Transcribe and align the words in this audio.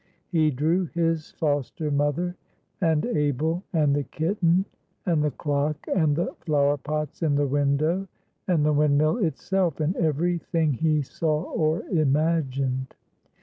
He 0.29 0.49
drew 0.49 0.85
his 0.85 1.29
foster 1.33 1.91
mother, 1.91 2.35
and 2.81 3.05
Abel, 3.05 3.61
and 3.71 3.95
the 3.95 4.01
kitten, 4.03 4.65
and 5.05 5.23
the 5.23 5.29
clock, 5.29 5.77
and 5.93 6.15
the 6.15 6.33
flower 6.39 6.77
pots 6.77 7.21
in 7.21 7.35
the 7.35 7.45
window, 7.45 8.07
and 8.47 8.65
the 8.65 8.73
windmill 8.73 9.17
itself, 9.17 9.79
and 9.79 9.95
every 9.97 10.39
thing 10.39 10.73
he 10.73 11.03
saw 11.03 11.43
or 11.43 11.83
imagined. 11.83 12.95